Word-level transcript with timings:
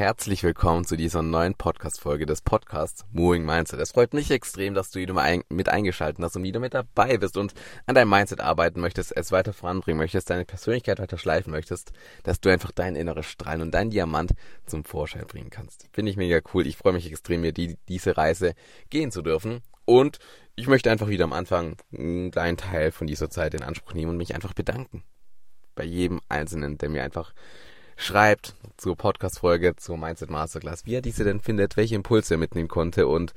Herzlich 0.00 0.42
willkommen 0.42 0.86
zu 0.86 0.96
dieser 0.96 1.20
neuen 1.20 1.54
Podcast-Folge 1.54 2.24
des 2.24 2.40
Podcasts 2.40 3.04
Moving 3.12 3.44
Mindset. 3.44 3.80
Es 3.80 3.92
freut 3.92 4.14
mich 4.14 4.30
extrem, 4.30 4.72
dass 4.72 4.90
du 4.90 4.98
wieder 4.98 5.12
mit 5.50 5.68
eingeschaltet 5.68 6.24
hast 6.24 6.36
und 6.36 6.42
wieder 6.42 6.58
mit 6.58 6.72
dabei 6.72 7.18
bist 7.18 7.36
und 7.36 7.52
an 7.84 7.94
deinem 7.94 8.08
Mindset 8.08 8.40
arbeiten 8.40 8.80
möchtest, 8.80 9.14
es 9.14 9.30
weiter 9.30 9.52
voranbringen 9.52 9.98
möchtest, 9.98 10.30
deine 10.30 10.46
Persönlichkeit 10.46 11.00
weiter 11.00 11.18
schleifen 11.18 11.50
möchtest, 11.50 11.92
dass 12.22 12.40
du 12.40 12.48
einfach 12.48 12.72
dein 12.72 12.96
inneres 12.96 13.26
Strahlen 13.26 13.60
und 13.60 13.72
dein 13.72 13.90
Diamant 13.90 14.32
zum 14.64 14.84
Vorschein 14.84 15.26
bringen 15.26 15.50
kannst. 15.50 15.86
Finde 15.92 16.10
ich 16.10 16.16
mega 16.16 16.40
cool. 16.54 16.66
Ich 16.66 16.78
freue 16.78 16.94
mich 16.94 17.06
extrem, 17.06 17.42
mir 17.42 17.52
die, 17.52 17.76
diese 17.88 18.16
Reise 18.16 18.54
gehen 18.88 19.10
zu 19.10 19.20
dürfen. 19.20 19.60
Und 19.84 20.18
ich 20.56 20.66
möchte 20.66 20.90
einfach 20.90 21.08
wieder 21.08 21.24
am 21.24 21.34
Anfang 21.34 21.76
einen 21.92 22.30
kleinen 22.30 22.56
Teil 22.56 22.90
von 22.90 23.06
dieser 23.06 23.28
Zeit 23.28 23.52
in 23.52 23.62
Anspruch 23.62 23.92
nehmen 23.92 24.12
und 24.12 24.16
mich 24.16 24.34
einfach 24.34 24.54
bedanken. 24.54 25.04
Bei 25.74 25.84
jedem 25.84 26.22
Einzelnen, 26.30 26.78
der 26.78 26.88
mir 26.88 27.04
einfach 27.04 27.34
schreibt 28.00 28.54
zur 28.78 28.96
Podcast-Folge, 28.96 29.76
zur 29.76 29.98
Mindset 29.98 30.30
Masterclass, 30.30 30.86
wie 30.86 30.94
er 30.94 31.02
diese 31.02 31.22
denn 31.22 31.40
findet, 31.40 31.76
welche 31.76 31.94
Impulse 31.94 32.34
er 32.34 32.38
mitnehmen 32.38 32.68
konnte 32.68 33.06
und 33.06 33.34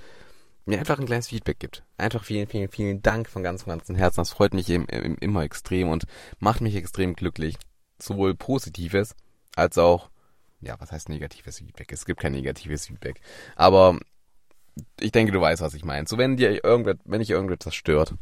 mir 0.66 0.80
einfach 0.80 0.98
ein 0.98 1.06
kleines 1.06 1.28
Feedback 1.28 1.60
gibt. 1.60 1.84
Einfach 1.98 2.24
vielen, 2.24 2.48
vielen, 2.48 2.70
vielen 2.70 3.02
Dank 3.02 3.28
von 3.30 3.44
ganzem, 3.44 3.68
ganzem 3.68 3.98
Herzen. 3.98 4.22
Das 4.22 4.32
freut 4.32 4.54
mich 4.54 4.70
eben, 4.70 4.88
eben 4.90 5.18
immer 5.18 5.44
extrem 5.44 5.90
und 5.90 6.06
macht 6.40 6.62
mich 6.62 6.76
extrem 6.76 7.14
glücklich. 7.14 7.58
Sowohl 8.00 8.36
positives 8.36 9.16
als 9.56 9.78
auch, 9.78 10.10
ja, 10.62 10.80
was 10.80 10.94
heißt 10.94 11.10
negatives 11.10 11.58
Feedback? 11.58 11.92
Es 11.92 12.06
gibt 12.06 12.22
kein 12.22 12.32
negatives 12.32 12.88
Feedback. 12.88 13.20
Aber 13.58 14.00
ich 15.02 15.12
denke, 15.12 15.34
du 15.34 15.42
weißt, 15.42 15.62
was 15.62 15.74
ich 15.74 15.84
meine. 15.84 16.08
So, 16.08 16.18
wenn 16.18 16.38
dir 16.38 16.64
irgendwas, 16.64 16.96
wenn 17.04 17.20
dich 17.20 17.30
irgendetwas 17.30 17.76
stört, 17.76 18.16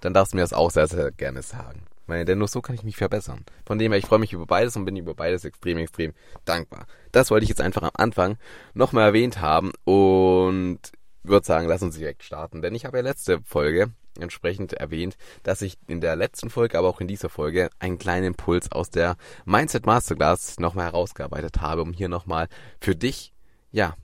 dann 0.00 0.14
darfst 0.14 0.32
du 0.32 0.36
mir 0.36 0.42
das 0.42 0.54
auch 0.54 0.70
sehr, 0.70 0.88
sehr 0.88 1.12
gerne 1.12 1.42
sagen. 1.42 1.84
Weil, 2.12 2.26
denn 2.26 2.36
nur 2.36 2.48
so 2.48 2.60
kann 2.60 2.74
ich 2.74 2.82
mich 2.82 2.98
verbessern. 2.98 3.42
Von 3.64 3.78
dem 3.78 3.90
her, 3.90 3.98
ich 3.98 4.04
freue 4.04 4.18
mich 4.18 4.34
über 4.34 4.44
beides 4.44 4.76
und 4.76 4.84
bin 4.84 4.96
über 4.96 5.14
beides 5.14 5.46
extrem, 5.46 5.78
extrem 5.78 6.12
dankbar. 6.44 6.86
Das 7.10 7.30
wollte 7.30 7.44
ich 7.44 7.48
jetzt 7.48 7.62
einfach 7.62 7.82
am 7.82 7.90
Anfang 7.94 8.36
nochmal 8.74 9.06
erwähnt 9.06 9.40
haben 9.40 9.72
und 9.84 10.78
würde 11.22 11.46
sagen, 11.46 11.68
lass 11.68 11.82
uns 11.82 11.96
direkt 11.96 12.22
starten. 12.22 12.60
Denn 12.60 12.74
ich 12.74 12.84
habe 12.84 12.98
ja 12.98 13.02
letzte 13.02 13.40
Folge 13.46 13.92
entsprechend 14.20 14.74
erwähnt, 14.74 15.16
dass 15.42 15.62
ich 15.62 15.78
in 15.86 16.02
der 16.02 16.14
letzten 16.14 16.50
Folge, 16.50 16.76
aber 16.76 16.88
auch 16.88 17.00
in 17.00 17.08
dieser 17.08 17.30
Folge 17.30 17.70
einen 17.78 17.96
kleinen 17.96 18.26
Impuls 18.26 18.70
aus 18.70 18.90
der 18.90 19.16
Mindset 19.46 19.86
Masterclass 19.86 20.60
nochmal 20.60 20.84
herausgearbeitet 20.84 21.62
habe, 21.62 21.80
um 21.80 21.94
hier 21.94 22.10
nochmal 22.10 22.48
für 22.78 22.94
dich, 22.94 23.32
ja, 23.70 23.94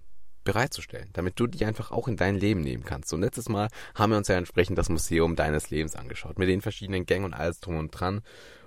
bereitzustellen, 0.48 1.10
damit 1.12 1.38
du 1.38 1.46
die 1.46 1.66
einfach 1.66 1.90
auch 1.90 2.08
in 2.08 2.16
dein 2.16 2.34
Leben 2.34 2.62
nehmen 2.62 2.82
kannst. 2.82 3.12
Und 3.12 3.20
letztes 3.20 3.50
Mal 3.50 3.68
haben 3.94 4.12
wir 4.12 4.16
uns 4.16 4.28
ja 4.28 4.36
entsprechend 4.36 4.78
das 4.78 4.88
Museum 4.88 5.36
deines 5.36 5.68
Lebens 5.68 5.94
angeschaut, 5.94 6.38
mit 6.38 6.48
den 6.48 6.62
verschiedenen 6.62 7.04
Gängen 7.04 7.26
und 7.26 7.34
alles 7.34 7.60
drum 7.60 7.76
und 7.76 7.90
dran 7.90 8.22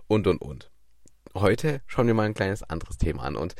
und 0.08 0.28
und 0.28 0.40
und. 0.44 0.70
Heute 1.34 1.82
schauen 1.88 2.06
wir 2.06 2.14
mal 2.14 2.28
ein 2.28 2.36
kleines 2.36 2.62
anderes 2.62 3.00
Thema 3.00 3.24
an 3.24 3.36
und 3.36 3.56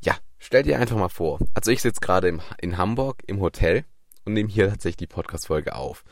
ja, 0.00 0.14
stell 0.38 0.62
dir 0.62 0.78
einfach 0.78 0.96
mal 0.96 1.10
vor, 1.10 1.38
also 1.52 1.70
ich 1.70 1.82
sitze 1.82 2.00
gerade 2.00 2.38
in 2.62 2.78
Hamburg 2.78 3.22
im 3.26 3.40
Hotel 3.40 3.84
und 4.24 4.32
nehme 4.32 4.48
hier 4.48 4.70
tatsächlich 4.70 4.96
die 4.96 5.06
Podcast-Folge 5.06 5.74
auf. 5.74 6.02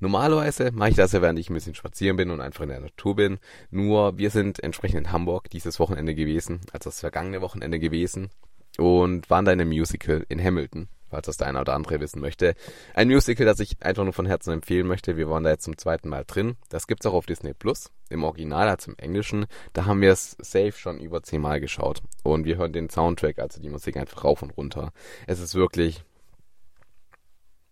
Normalerweise 0.00 0.72
mache 0.72 0.90
ich 0.90 0.96
das 0.96 1.12
ja, 1.12 1.22
während 1.22 1.38
ich 1.38 1.48
ein 1.48 1.54
bisschen 1.54 1.76
spazieren 1.76 2.16
bin 2.16 2.30
und 2.30 2.40
einfach 2.40 2.64
in 2.64 2.70
der 2.70 2.80
Natur 2.80 3.14
bin. 3.14 3.38
Nur 3.70 4.18
wir 4.18 4.30
sind 4.30 4.60
entsprechend 4.60 4.98
in 4.98 5.12
Hamburg 5.12 5.48
dieses 5.48 5.78
Wochenende 5.78 6.16
gewesen, 6.16 6.60
also 6.72 6.90
das 6.90 6.98
vergangene 6.98 7.40
Wochenende 7.40 7.78
gewesen 7.78 8.30
und 8.78 9.28
waren 9.30 9.44
da 9.44 9.52
in 9.52 9.60
einem 9.60 9.70
Musical 9.70 10.24
in 10.28 10.42
Hamilton, 10.42 10.88
falls 11.10 11.26
das 11.26 11.36
der 11.36 11.48
eine 11.48 11.60
oder 11.60 11.74
andere 11.74 12.00
wissen 12.00 12.20
möchte. 12.20 12.54
Ein 12.94 13.08
Musical, 13.08 13.46
das 13.46 13.60
ich 13.60 13.82
einfach 13.82 14.04
nur 14.04 14.12
von 14.12 14.26
Herzen 14.26 14.52
empfehlen 14.52 14.86
möchte. 14.86 15.16
Wir 15.16 15.28
waren 15.28 15.44
da 15.44 15.50
jetzt 15.50 15.64
zum 15.64 15.76
zweiten 15.76 16.08
Mal 16.08 16.24
drin. 16.26 16.56
Das 16.68 16.86
gibt's 16.86 17.06
auch 17.06 17.14
auf 17.14 17.26
Disney 17.26 17.54
Plus, 17.54 17.90
im 18.08 18.24
Original 18.24 18.68
als 18.68 18.86
im 18.86 18.96
Englischen. 18.98 19.46
Da 19.72 19.84
haben 19.86 20.00
wir 20.00 20.12
es 20.12 20.36
safe 20.40 20.72
schon 20.72 20.98
über 20.98 21.22
zehnmal 21.22 21.60
geschaut. 21.60 22.02
Und 22.22 22.44
wir 22.44 22.56
hören 22.56 22.72
den 22.72 22.90
Soundtrack, 22.90 23.38
also 23.38 23.60
die 23.60 23.70
Musik 23.70 23.96
einfach 23.96 24.24
rauf 24.24 24.42
und 24.42 24.56
runter. 24.56 24.92
Es 25.26 25.40
ist 25.40 25.54
wirklich 25.54 26.04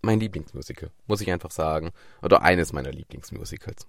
mein 0.03 0.21
Lieblingsmusical, 0.21 0.91
muss 1.07 1.21
ich 1.21 1.31
einfach 1.31 1.51
sagen. 1.51 1.91
Oder 2.23 2.43
eines 2.43 2.73
meiner 2.73 2.93
Lieblingsmusicals. 2.93 3.87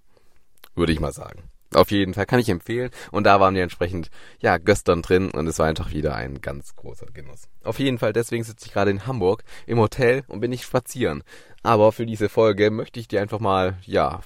Würde 0.76 0.94
ich 0.94 1.00
mal 1.00 1.14
sagen. 1.14 1.44
Auf 1.74 1.92
jeden 1.92 2.14
Fall 2.14 2.26
kann 2.26 2.40
ich 2.40 2.50
empfehlen. 2.50 2.92
Und 3.12 3.24
da 3.26 3.40
waren 3.40 3.56
wir 3.56 3.64
entsprechend, 3.64 4.10
ja, 4.40 4.58
gestern 4.58 5.02
drin 5.02 5.32
und 5.32 5.48
es 5.48 5.60
war 5.60 5.68
einfach 5.68 5.92
wieder 5.92 6.16
ein 6.16 6.42
ganz 6.42 6.76
großer 6.76 7.08
Genuss. 7.14 7.48
Auf 7.64 7.80
jeden 7.80 7.98
Fall, 7.98 8.14
deswegen 8.14 8.44
sitze 8.44 8.66
ich 8.66 8.74
gerade 8.74 8.92
in 8.92 9.08
Hamburg 9.08 9.44
im 9.66 9.80
Hotel 9.80 10.24
und 10.28 10.42
bin 10.42 10.50
nicht 10.50 10.64
spazieren. 10.64 11.24
Aber 11.64 11.92
für 11.92 12.06
diese 12.06 12.28
Folge 12.28 12.72
möchte 12.72 13.00
ich 13.00 13.08
dir 13.08 13.22
einfach 13.22 13.40
mal, 13.40 13.78
ja, 13.86 14.22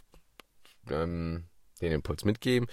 ähm, 0.89 1.45
den 1.81 1.91
Impuls 1.91 2.25
mitgeben. 2.25 2.67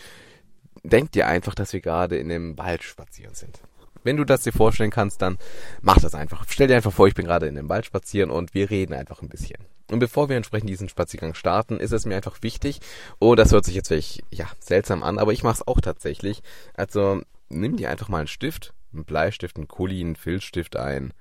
Denk 0.84 1.12
dir 1.12 1.26
einfach, 1.26 1.54
dass 1.54 1.72
wir 1.72 1.80
gerade 1.80 2.16
in 2.16 2.30
einem 2.30 2.56
Wald 2.56 2.82
spazieren 2.82 3.34
sind. 3.34 3.60
Wenn 4.04 4.16
du 4.16 4.24
das 4.24 4.42
dir 4.42 4.52
vorstellen 4.52 4.90
kannst, 4.90 5.22
dann 5.22 5.38
mach 5.80 5.98
das 5.98 6.14
einfach. 6.14 6.44
Stell 6.48 6.68
dir 6.68 6.76
einfach 6.76 6.92
vor, 6.92 7.08
ich 7.08 7.14
bin 7.14 7.26
gerade 7.26 7.46
in 7.46 7.54
dem 7.54 7.68
Wald 7.68 7.86
spazieren 7.86 8.30
und 8.30 8.54
wir 8.54 8.70
reden 8.70 8.94
einfach 8.94 9.22
ein 9.22 9.28
bisschen. 9.28 9.58
Und 9.90 9.98
bevor 9.98 10.28
wir 10.28 10.36
entsprechend 10.36 10.70
diesen 10.70 10.88
Spaziergang 10.88 11.34
starten, 11.34 11.78
ist 11.78 11.92
es 11.92 12.06
mir 12.06 12.16
einfach 12.16 12.42
wichtig, 12.42 12.80
oh, 13.18 13.34
das 13.34 13.52
hört 13.52 13.64
sich 13.64 13.74
jetzt 13.74 13.88
vielleicht, 13.88 14.22
ja, 14.30 14.46
seltsam 14.58 15.02
an, 15.02 15.18
aber 15.18 15.32
ich 15.32 15.42
mache 15.42 15.54
es 15.54 15.66
auch 15.66 15.80
tatsächlich. 15.80 16.42
Also, 16.74 17.20
nimm 17.48 17.76
dir 17.76 17.90
einfach 17.90 18.08
mal 18.08 18.18
einen 18.18 18.28
Stift, 18.28 18.74
einen 18.92 19.04
Bleistift, 19.04 19.56
einen 19.56 19.68
Kuli, 19.68 20.00
einen 20.00 20.16
Filzstift 20.16 20.76
ein, 20.76 21.12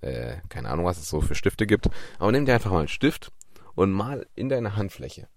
äh, 0.00 0.36
keine 0.48 0.68
Ahnung, 0.68 0.84
was 0.84 0.98
es 0.98 1.08
so 1.08 1.20
für 1.20 1.34
Stifte 1.34 1.66
gibt, 1.66 1.88
aber 2.18 2.32
nimm 2.32 2.46
dir 2.46 2.54
einfach 2.54 2.70
mal 2.70 2.80
einen 2.80 2.88
Stift 2.88 3.32
und 3.74 3.92
mal 3.92 4.26
in 4.34 4.48
deine 4.48 4.76
Handfläche, 4.76 5.28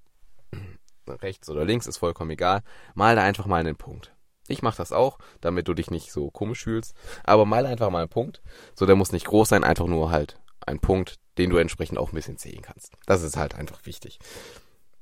rechts 1.08 1.50
oder 1.50 1.66
links, 1.66 1.88
ist 1.88 1.98
vollkommen 1.98 2.32
egal, 2.32 2.64
mal 2.96 3.16
da 3.16 3.24
einfach 3.24 3.46
mal 3.46 3.60
einen 3.60 3.76
Punkt. 3.76 4.14
Ich 4.54 4.62
mache 4.62 4.78
das 4.78 4.92
auch, 4.92 5.18
damit 5.42 5.68
du 5.68 5.74
dich 5.74 5.90
nicht 5.90 6.12
so 6.12 6.30
komisch 6.30 6.64
fühlst, 6.64 6.96
aber 7.24 7.46
mal 7.46 7.66
einfach 7.66 7.90
mal 7.90 8.02
einen 8.02 8.10
Punkt, 8.10 8.44
so 8.76 8.86
der 8.86 8.96
muss 8.96 9.12
nicht 9.12 9.26
groß 9.26 9.50
sein, 9.50 9.64
einfach 9.64 9.88
nur 9.88 10.12
halt 10.12 10.40
ein 10.68 10.80
Punkt, 10.80 11.18
den 11.40 11.50
du 11.50 11.58
entsprechend 11.58 11.98
auch 11.98 12.12
ein 12.12 12.16
bisschen 12.16 12.38
sehen 12.38 12.62
kannst. 12.62 12.94
Das 13.08 13.24
ist 13.24 13.36
halt 13.36 13.56
einfach 13.56 13.84
wichtig. 13.86 14.20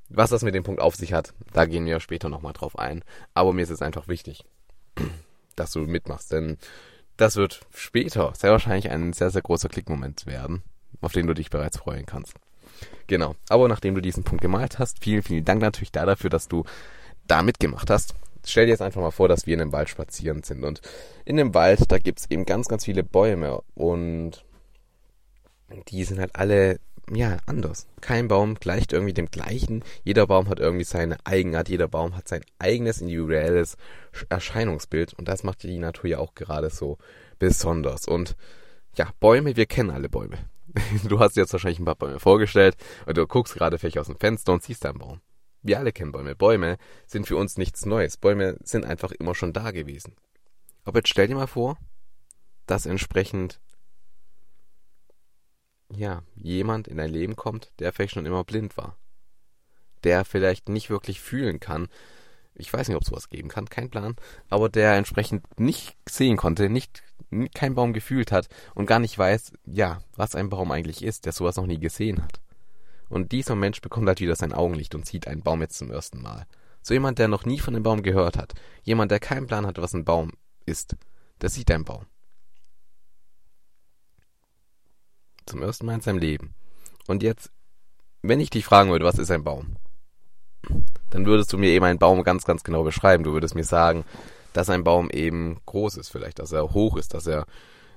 Was 0.08 0.30
das 0.30 0.44
mit 0.44 0.56
dem 0.56 0.64
Punkt 0.64 0.82
auf 0.82 0.96
sich 0.96 1.12
hat, 1.12 1.34
da 1.52 1.66
gehen 1.66 1.86
wir 1.86 2.00
später 2.00 2.30
nochmal 2.30 2.54
drauf 2.54 2.80
ein. 2.80 3.04
Aber 3.34 3.52
mir 3.52 3.64
ist 3.64 3.70
es 3.70 3.82
einfach 3.82 4.08
wichtig, 4.08 4.46
dass 5.58 5.72
du 5.72 5.82
mitmachst, 5.82 6.32
denn 6.32 6.58
das 7.18 7.36
wird 7.36 7.60
später 7.74 8.34
sehr 8.34 8.52
wahrscheinlich 8.52 8.90
ein 8.90 9.12
sehr, 9.12 9.32
sehr 9.32 9.42
großer 9.42 9.68
Klickmoment 9.68 10.26
werden, 10.26 10.64
auf 11.02 11.12
den 11.12 11.28
du 11.28 11.34
dich 11.34 11.50
bereits 11.50 11.78
freuen 11.78 12.06
kannst. 12.06 12.36
Genau. 13.08 13.36
Aber 13.50 13.68
nachdem 13.68 13.96
du 13.96 14.02
diesen 14.02 14.24
Punkt 14.24 14.42
gemalt 14.42 14.80
hast, 14.80 15.04
vielen, 15.04 15.24
vielen 15.24 15.44
Dank 15.44 15.62
natürlich 15.62 15.92
da 15.92 16.06
dafür, 16.06 16.30
dass 16.30 16.48
du 16.48 16.64
da 17.28 17.44
mitgemacht 17.44 17.90
hast. 17.90 18.16
Stell 18.46 18.66
dir 18.66 18.72
jetzt 18.72 18.82
einfach 18.82 19.02
mal 19.02 19.12
vor, 19.12 19.28
dass 19.28 19.46
wir 19.46 19.54
in 19.54 19.62
einem 19.62 19.74
Wald 19.74 19.90
spazieren 19.90 20.44
sind. 20.44 20.64
Und 20.64 20.82
in 21.26 21.38
dem 21.38 21.54
Wald, 21.54 21.92
da 21.92 21.98
gibt's 21.98 22.26
eben 22.30 22.46
ganz, 22.46 22.68
ganz 22.68 22.86
viele 22.86 23.04
Bäume. 23.04 23.62
Und 23.76 24.44
die 25.90 26.04
sind 26.04 26.20
halt 26.20 26.36
alle 26.36 26.80
ja, 27.14 27.38
anders. 27.46 27.88
Kein 28.00 28.28
Baum 28.28 28.56
gleicht 28.56 28.94
irgendwie 28.94 29.14
dem 29.14 29.30
gleichen. 29.30 29.84
Jeder 30.04 30.28
Baum 30.28 30.48
hat 30.48 30.60
irgendwie 30.60 30.86
seine 30.86 31.18
Eigenart. 31.26 31.68
Jeder 31.68 31.88
Baum 31.88 32.16
hat 32.16 32.28
sein 32.28 32.44
eigenes 32.58 33.02
individuelles 33.02 33.76
Erscheinungsbild. 34.30 35.14
Und 35.16 35.28
das 35.28 35.44
macht 35.44 35.64
die 35.64 35.78
Natur 35.78 36.10
ja 36.10 36.20
auch 36.20 36.36
gerade 36.36 36.70
so 36.70 36.98
besonders. 37.38 38.08
Und 38.08 38.36
ja, 38.96 39.10
Bäume, 39.20 39.58
wir 39.58 39.66
kennen 39.66 39.90
alle 39.90 40.10
Bäume. 40.10 40.38
Du 41.04 41.20
hast 41.20 41.36
dir 41.36 41.42
jetzt 41.42 41.52
wahrscheinlich 41.52 41.80
ein 41.80 41.86
paar 41.86 41.96
Bäume 41.96 42.20
vorgestellt 42.20 42.78
und 43.06 43.18
du 43.18 43.28
guckst 43.28 43.56
gerade 43.56 43.78
vielleicht 43.78 43.98
aus 43.98 44.08
dem 44.08 44.18
Fenster 44.18 44.54
und 44.54 44.64
siehst 44.64 44.86
einen 44.86 45.00
Baum. 45.00 45.20
Wir 45.64 45.80
alle 45.80 45.92
kennen 45.92 46.12
Bäume. 46.12 46.36
Bäume 46.36 46.78
sind 47.06 47.28
für 47.28 47.38
uns 47.38 47.58
nichts 47.58 47.86
Neues. 47.86 48.18
Bäume 48.18 48.58
sind 48.64 48.86
einfach 48.86 49.12
immer 49.12 49.36
schon 49.36 49.54
da 49.54 49.72
gewesen. 49.72 50.16
Aber 50.84 51.00
jetzt 51.00 51.10
stell 51.10 51.28
dir 51.28 51.36
mal 51.36 51.48
vor, 51.48 51.78
dass 52.66 52.86
entsprechend 52.86 53.60
ja, 55.96 56.24
jemand 56.36 56.88
in 56.88 56.98
dein 56.98 57.12
Leben 57.12 57.36
kommt, 57.36 57.72
der 57.80 57.92
vielleicht 57.92 58.14
schon 58.14 58.26
immer 58.26 58.44
blind 58.44 58.78
war. 58.78 58.98
Der 60.04 60.26
vielleicht 60.26 60.70
nicht 60.70 60.90
wirklich 60.90 61.22
fühlen 61.22 61.60
kann. 61.60 61.90
Ich 62.56 62.72
weiß 62.72 62.88
nicht, 62.88 62.98
ob 62.98 63.04
es 63.04 63.10
sowas 63.10 63.30
geben 63.30 63.50
kann, 63.50 63.70
kein 63.70 63.90
Plan. 63.90 64.16
Aber 64.50 64.70
der 64.70 64.96
entsprechend 64.96 65.60
nicht 65.60 65.96
sehen 66.10 66.38
konnte, 66.38 66.70
nicht, 66.70 67.04
kein 67.54 67.76
Baum 67.76 67.94
gefühlt 67.94 68.32
hat 68.32 68.50
und 68.74 68.88
gar 68.88 69.00
nicht 69.00 69.18
weiß, 69.18 69.54
ja, 69.66 70.02
was 70.16 70.36
ein 70.36 70.50
Baum 70.50 70.72
eigentlich 70.72 71.04
ist, 71.04 71.26
der 71.26 71.34
sowas 71.34 71.56
noch 71.56 71.68
nie 71.68 71.80
gesehen 71.80 72.24
hat. 72.24 72.42
Und 73.12 73.32
dieser 73.32 73.56
Mensch 73.56 73.82
bekommt 73.82 74.08
halt 74.08 74.22
wieder 74.22 74.36
sein 74.36 74.54
Augenlicht 74.54 74.96
und 74.96 75.06
sieht 75.06 75.28
einen 75.28 75.44
Baum 75.44 75.62
jetzt 75.62 75.78
zum 75.78 75.92
ersten 75.92 76.22
Mal. 76.22 76.48
So 76.82 76.94
jemand, 76.94 77.20
der 77.20 77.28
noch 77.28 77.46
nie 77.46 77.60
von 77.60 77.76
dem 77.76 77.84
Baum 77.84 78.02
gehört 78.02 78.38
hat. 78.38 78.54
Jemand, 78.82 79.12
der 79.12 79.20
keinen 79.20 79.46
Plan 79.46 79.68
hat, 79.68 79.78
was 79.78 79.94
ein 79.94 80.06
Baum 80.06 80.32
ist. 80.66 80.96
Der 81.42 81.50
sieht 81.50 81.70
einen 81.70 81.86
Baum. 81.86 82.06
zum 85.52 85.62
ersten 85.62 85.86
Mal 85.86 85.96
in 85.96 86.02
seinem 86.02 86.18
Leben. 86.18 86.54
Und 87.08 87.24
jetzt, 87.24 87.52
wenn 88.22 88.40
ich 88.40 88.50
dich 88.50 88.66
fragen 88.66 88.90
würde, 88.90 89.06
was 89.06 89.20
ist 89.20 89.32
ein 89.32 89.44
Baum? 89.44 89.76
Dann 91.10 91.26
würdest 91.26 91.52
du 91.52 91.58
mir 91.58 91.70
eben 91.70 91.86
einen 91.86 92.00
Baum 92.00 92.24
ganz, 92.24 92.46
ganz 92.46 92.64
genau 92.64 92.84
beschreiben. 92.84 93.24
Du 93.24 93.34
würdest 93.34 93.56
mir 93.56 93.64
sagen, 93.64 94.06
dass 94.54 94.70
ein 94.70 94.84
Baum 94.84 95.10
eben 95.10 95.60
groß 95.66 95.98
ist, 95.98 96.10
vielleicht, 96.10 96.40
dass 96.40 96.52
er 96.52 96.74
hoch 96.74 96.98
ist, 96.98 97.14
dass 97.14 97.28
er 97.28 97.46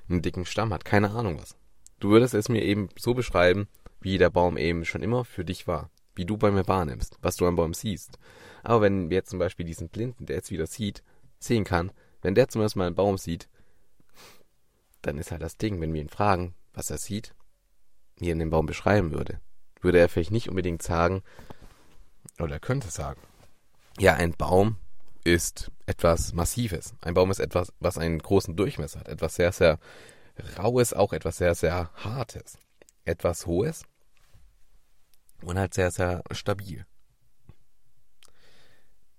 einen 0.08 0.22
dicken 0.22 0.46
Stamm 0.46 0.72
hat, 0.72 0.84
keine 0.84 1.10
Ahnung 1.10 1.38
was. 1.40 1.56
Du 2.00 2.10
würdest 2.10 2.34
es 2.34 2.48
mir 2.48 2.62
eben 2.62 2.88
so 2.98 3.14
beschreiben, 3.14 3.68
wie 4.04 4.18
der 4.18 4.30
Baum 4.30 4.58
eben 4.58 4.84
schon 4.84 5.02
immer 5.02 5.24
für 5.24 5.44
dich 5.44 5.66
war, 5.66 5.90
wie 6.14 6.26
du 6.26 6.36
bei 6.36 6.50
mir 6.50 6.68
wahrnimmst, 6.68 7.16
was 7.22 7.36
du 7.36 7.46
am 7.46 7.56
Baum 7.56 7.72
siehst. 7.72 8.18
Aber 8.62 8.82
wenn 8.82 9.08
wir 9.08 9.16
jetzt 9.16 9.30
zum 9.30 9.38
Beispiel 9.38 9.64
diesen 9.64 9.88
Blinden, 9.88 10.26
der 10.26 10.36
jetzt 10.36 10.50
wieder 10.50 10.66
sieht, 10.66 11.02
sehen 11.38 11.64
kann, 11.64 11.90
wenn 12.22 12.34
der 12.34 12.48
zum 12.48 12.60
ersten 12.60 12.78
Mal 12.78 12.86
einen 12.86 12.94
Baum 12.94 13.16
sieht, 13.16 13.48
dann 15.00 15.18
ist 15.18 15.30
halt 15.30 15.42
das 15.42 15.56
Ding, 15.56 15.80
wenn 15.80 15.92
wir 15.92 16.02
ihn 16.02 16.10
fragen, 16.10 16.54
was 16.74 16.90
er 16.90 16.98
sieht, 16.98 17.34
wie 18.18 18.30
er 18.30 18.36
den 18.36 18.50
Baum 18.50 18.66
beschreiben 18.66 19.12
würde, 19.12 19.40
würde 19.80 19.98
er 19.98 20.08
vielleicht 20.10 20.30
nicht 20.30 20.48
unbedingt 20.48 20.82
sagen, 20.82 21.22
oder 22.38 22.54
er 22.54 22.60
könnte 22.60 22.90
sagen, 22.90 23.20
ja, 23.98 24.14
ein 24.14 24.32
Baum 24.32 24.76
ist 25.24 25.70
etwas 25.86 26.34
Massives. 26.34 26.94
Ein 27.00 27.14
Baum 27.14 27.30
ist 27.30 27.38
etwas, 27.38 27.72
was 27.80 27.96
einen 27.96 28.18
großen 28.18 28.54
Durchmesser 28.54 29.00
hat. 29.00 29.08
Etwas 29.08 29.36
sehr, 29.36 29.52
sehr 29.52 29.78
Raues, 30.58 30.92
auch 30.92 31.12
etwas 31.12 31.38
sehr, 31.38 31.54
sehr 31.54 31.90
Hartes. 31.94 32.58
Etwas 33.04 33.46
Hohes 33.46 33.84
und 35.48 35.58
halt 35.58 35.74
sehr, 35.74 35.90
sehr 35.90 36.22
stabil. 36.30 36.86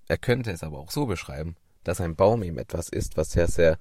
Er 0.07 0.18
könnte 0.18 0.51
es 0.51 0.63
aber 0.63 0.80
auch 0.80 0.92
so 0.92 1.06
beschreiben, 1.06 1.56
dass 1.83 2.01
ein 2.01 2.16
Baum 2.16 2.44
eben 2.44 2.57
etwas 2.57 2.89
ist, 2.89 3.18
was 3.18 3.31
sehr, 3.31 3.48
sehr 3.48 3.80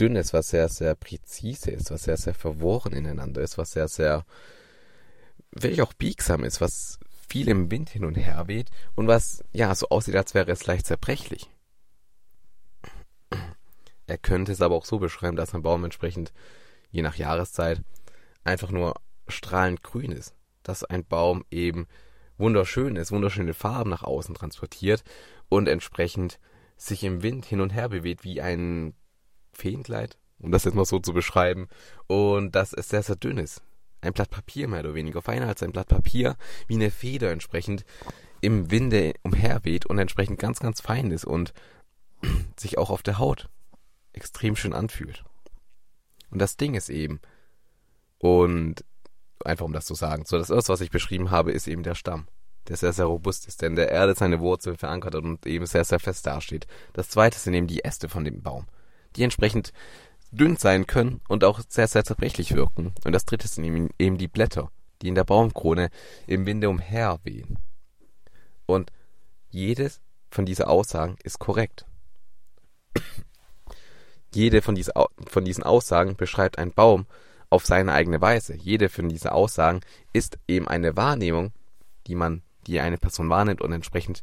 dünn 0.00 0.16
ist, 0.16 0.32
was 0.32 0.48
sehr, 0.48 0.68
sehr 0.68 0.94
präzise 0.94 1.70
ist, 1.70 1.90
was 1.90 2.04
sehr, 2.04 2.16
sehr 2.16 2.34
verworren 2.34 2.92
ineinander 2.92 3.42
ist, 3.42 3.58
was 3.58 3.72
sehr, 3.72 3.88
sehr, 3.88 4.24
wirklich 5.50 5.82
auch 5.82 5.92
biegsam 5.94 6.44
ist, 6.44 6.60
was 6.60 6.98
viel 7.28 7.48
im 7.48 7.70
Wind 7.70 7.90
hin 7.90 8.04
und 8.04 8.14
her 8.14 8.46
weht 8.46 8.70
und 8.94 9.06
was, 9.08 9.42
ja, 9.52 9.74
so 9.74 9.88
aussieht, 9.88 10.16
als 10.16 10.34
wäre 10.34 10.50
es 10.52 10.66
leicht 10.66 10.86
zerbrechlich. 10.86 11.50
Er 14.06 14.18
könnte 14.18 14.52
es 14.52 14.62
aber 14.62 14.76
auch 14.76 14.84
so 14.84 14.98
beschreiben, 14.98 15.36
dass 15.36 15.54
ein 15.54 15.62
Baum 15.62 15.84
entsprechend, 15.84 16.32
je 16.90 17.02
nach 17.02 17.16
Jahreszeit, 17.16 17.82
einfach 18.44 18.70
nur 18.70 18.94
strahlend 19.26 19.82
grün 19.82 20.12
ist. 20.12 20.34
Dass 20.66 20.82
ein 20.82 21.04
Baum 21.04 21.44
eben 21.50 21.86
wunderschön 22.38 22.96
ist, 22.96 23.12
wunderschöne 23.12 23.54
Farben 23.54 23.90
nach 23.90 24.02
außen 24.02 24.34
transportiert 24.34 25.04
und 25.48 25.68
entsprechend 25.68 26.40
sich 26.76 27.04
im 27.04 27.22
Wind 27.22 27.46
hin 27.46 27.60
und 27.60 27.70
her 27.70 27.88
bewegt 27.88 28.24
wie 28.24 28.42
ein 28.42 28.94
Feenkleid, 29.52 30.18
um 30.38 30.50
das 30.50 30.64
jetzt 30.64 30.74
mal 30.74 30.84
so 30.84 30.98
zu 30.98 31.12
beschreiben, 31.12 31.68
und 32.08 32.54
dass 32.54 32.72
es 32.72 32.88
sehr, 32.88 33.02
sehr 33.02 33.16
dünn 33.16 33.38
ist. 33.38 33.62
Ein 34.00 34.12
Blatt 34.12 34.30
Papier 34.30 34.68
mehr 34.68 34.80
oder 34.80 34.94
weniger, 34.94 35.22
feiner 35.22 35.46
als 35.46 35.62
ein 35.62 35.72
Blatt 35.72 35.88
Papier, 35.88 36.36
wie 36.66 36.74
eine 36.74 36.90
Feder 36.90 37.30
entsprechend 37.30 37.84
im 38.40 38.70
Winde 38.70 39.14
umherweht 39.22 39.86
und 39.86 39.98
entsprechend 39.98 40.38
ganz, 40.38 40.60
ganz 40.60 40.80
fein 40.80 41.10
ist 41.10 41.24
und 41.24 41.54
sich 42.58 42.76
auch 42.76 42.90
auf 42.90 43.02
der 43.02 43.18
Haut 43.18 43.48
extrem 44.12 44.56
schön 44.56 44.72
anfühlt. 44.72 45.24
Und 46.30 46.40
das 46.40 46.56
Ding 46.56 46.74
ist 46.74 46.90
eben, 46.90 47.20
und 48.18 48.84
einfach 49.44 49.64
um 49.64 49.72
das 49.72 49.86
zu 49.86 49.94
sagen, 49.94 50.24
so 50.26 50.38
das 50.38 50.50
erste, 50.50 50.72
was 50.72 50.80
ich 50.80 50.90
beschrieben 50.90 51.30
habe, 51.30 51.52
ist 51.52 51.68
eben 51.68 51.82
der 51.82 51.94
Stamm, 51.94 52.26
der 52.68 52.76
sehr, 52.76 52.92
sehr 52.92 53.06
robust 53.06 53.46
ist, 53.46 53.62
der 53.62 53.68
in 53.68 53.76
der 53.76 53.90
Erde 53.90 54.14
seine 54.14 54.40
Wurzeln 54.40 54.76
verankert 54.76 55.14
hat 55.14 55.24
und 55.24 55.46
eben 55.46 55.66
sehr, 55.66 55.84
sehr 55.84 56.00
fest 56.00 56.26
dasteht. 56.26 56.66
Das 56.92 57.08
zweite 57.08 57.38
sind 57.38 57.54
eben 57.54 57.66
die 57.66 57.84
Äste 57.84 58.08
von 58.08 58.24
dem 58.24 58.42
Baum, 58.42 58.66
die 59.16 59.22
entsprechend 59.22 59.72
dünn 60.30 60.56
sein 60.56 60.86
können 60.86 61.20
und 61.28 61.44
auch 61.44 61.60
sehr, 61.68 61.88
sehr 61.88 62.04
zerbrechlich 62.04 62.54
wirken. 62.54 62.94
Und 63.04 63.12
das 63.12 63.24
dritte 63.24 63.48
sind 63.48 63.64
eben, 63.64 63.90
eben 63.98 64.18
die 64.18 64.28
Blätter, 64.28 64.70
die 65.02 65.08
in 65.08 65.14
der 65.14 65.24
Baumkrone 65.24 65.90
im 66.26 66.46
Winde 66.46 66.68
umherwehen. 66.68 67.58
Und 68.66 68.92
jedes 69.50 70.00
von 70.30 70.44
diesen 70.44 70.64
Aussagen 70.64 71.16
ist 71.22 71.38
korrekt. 71.38 71.86
Jede 74.34 74.60
von, 74.60 74.74
diese, 74.74 74.92
von 75.26 75.44
diesen 75.44 75.62
Aussagen 75.62 76.16
beschreibt 76.16 76.58
einen 76.58 76.72
Baum 76.72 77.06
auf 77.56 77.64
seine 77.64 77.94
eigene 77.94 78.20
Weise. 78.20 78.54
Jede 78.54 78.90
von 78.90 79.08
diesen 79.08 79.30
Aussagen 79.30 79.80
ist 80.12 80.38
eben 80.46 80.68
eine 80.68 80.94
Wahrnehmung, 80.94 81.52
die 82.06 82.14
man, 82.14 82.42
die 82.66 82.80
eine 82.80 82.98
Person 82.98 83.30
wahrnimmt 83.30 83.62
und 83.62 83.72
entsprechend 83.72 84.22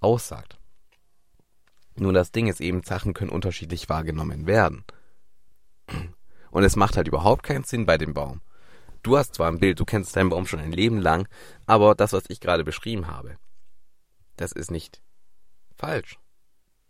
aussagt. 0.00 0.58
Nur 1.94 2.12
das 2.12 2.32
Ding 2.32 2.48
ist 2.48 2.60
eben, 2.60 2.82
Sachen 2.82 3.14
können 3.14 3.30
unterschiedlich 3.30 3.88
wahrgenommen 3.88 4.46
werden. 4.46 4.84
Und 6.50 6.64
es 6.64 6.76
macht 6.76 6.98
halt 6.98 7.08
überhaupt 7.08 7.42
keinen 7.42 7.64
Sinn 7.64 7.86
bei 7.86 7.96
dem 7.96 8.12
Baum. 8.12 8.42
Du 9.02 9.16
hast 9.16 9.36
zwar 9.36 9.48
ein 9.48 9.58
Bild, 9.58 9.80
du 9.80 9.86
kennst 9.86 10.14
deinen 10.14 10.28
Baum 10.28 10.46
schon 10.46 10.60
ein 10.60 10.72
Leben 10.72 10.98
lang, 10.98 11.26
aber 11.64 11.94
das, 11.94 12.12
was 12.12 12.24
ich 12.28 12.40
gerade 12.40 12.62
beschrieben 12.62 13.06
habe, 13.06 13.36
das 14.36 14.52
ist 14.52 14.70
nicht 14.70 15.00
falsch 15.76 16.18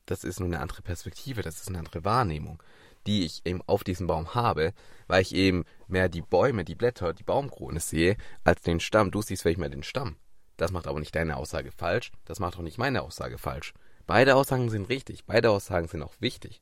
das 0.07 0.25
ist 0.25 0.41
nur 0.41 0.49
eine 0.49 0.61
andere 0.61 0.83
Perspektive, 0.83 1.43
das 1.43 1.61
ist 1.61 1.69
eine 1.69 1.79
andere 1.79 2.05
Wahrnehmung, 2.05 2.63
die 3.07 3.25
ich 3.25 3.43
eben 3.45 3.63
auf 3.67 3.85
diesem 3.85 4.07
Baum 4.07 4.35
habe, 4.35 4.73
weil 5.07 5.23
ich 5.23 5.35
eben 5.35 5.65
mehr 5.89 6.09
die 6.09 6.23
Bäume, 6.23 6.65
die 6.65 6.75
Blätter, 6.75 7.13
die 7.13 7.23
Baumkrone 7.23 7.81
sehe, 7.81 8.17
als 8.45 8.63
den 8.63 8.81
Stamm. 8.81 9.11
Du 9.11 9.23
siehst 9.23 9.43
vielleicht 9.43 9.59
mehr 9.59 9.69
den 9.69 9.83
Stamm. 9.83 10.17
Das 10.57 10.73
macht 10.73 10.87
aber 10.87 11.01
nicht 11.01 11.15
deine 11.15 11.37
Aussage 11.37 11.71
falsch, 11.71 12.13
das 12.25 12.41
macht 12.41 12.57
auch 12.57 12.63
nicht 12.63 12.79
meine 12.79 13.03
Aussage 13.03 13.39
falsch. 13.39 13.75
Beide 14.07 14.37
Aussagen 14.37 14.71
sind 14.71 14.89
richtig, 14.89 15.25
beide 15.27 15.51
Aussagen 15.51 15.89
sind 15.89 16.03
auch 16.03 16.15
wichtig. 16.21 16.61